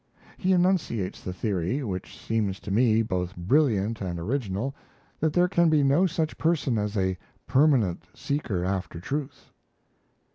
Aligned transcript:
He 0.35 0.51
enunciates 0.51 1.23
the 1.23 1.31
theory, 1.31 1.83
which 1.83 2.17
seems 2.19 2.59
to 2.61 2.71
me 2.71 3.03
both 3.03 3.35
brilliant 3.37 4.01
and 4.01 4.17
original, 4.17 4.73
that 5.19 5.31
there 5.31 5.47
can 5.47 5.69
be 5.69 5.83
no 5.83 6.07
such 6.07 6.39
person 6.39 6.79
as 6.79 6.97
a 6.97 7.19
permanent 7.45 8.07
seeker 8.15 8.65
after 8.65 8.99
truth. 8.99 9.51